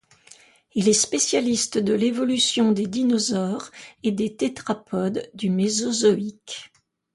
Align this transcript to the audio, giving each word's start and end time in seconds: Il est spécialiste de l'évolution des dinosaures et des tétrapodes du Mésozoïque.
Il 0.73 0.89
est 0.89 0.93
spécialiste 0.93 1.77
de 1.77 1.93
l'évolution 1.93 2.71
des 2.71 2.87
dinosaures 2.87 3.69
et 4.01 4.11
des 4.11 4.35
tétrapodes 4.35 5.29
du 5.35 5.51
Mésozoïque. 5.51 6.71